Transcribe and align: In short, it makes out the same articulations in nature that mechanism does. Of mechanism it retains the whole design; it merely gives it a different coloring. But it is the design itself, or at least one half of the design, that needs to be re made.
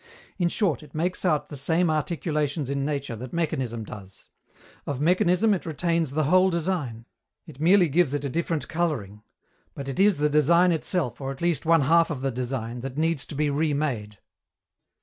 In 0.39 0.49
short, 0.49 0.81
it 0.81 0.95
makes 0.95 1.23
out 1.25 1.49
the 1.49 1.55
same 1.55 1.91
articulations 1.91 2.71
in 2.71 2.83
nature 2.83 3.15
that 3.17 3.33
mechanism 3.33 3.83
does. 3.83 4.25
Of 4.87 4.99
mechanism 4.99 5.53
it 5.53 5.63
retains 5.63 6.09
the 6.13 6.23
whole 6.23 6.49
design; 6.49 7.05
it 7.45 7.59
merely 7.59 7.87
gives 7.87 8.15
it 8.15 8.25
a 8.25 8.29
different 8.29 8.67
coloring. 8.67 9.21
But 9.75 9.87
it 9.87 9.99
is 9.99 10.17
the 10.17 10.27
design 10.27 10.71
itself, 10.71 11.21
or 11.21 11.29
at 11.31 11.39
least 11.39 11.67
one 11.67 11.81
half 11.81 12.09
of 12.09 12.21
the 12.21 12.31
design, 12.31 12.79
that 12.81 12.97
needs 12.97 13.25
to 13.27 13.35
be 13.35 13.51
re 13.51 13.75
made. 13.75 14.17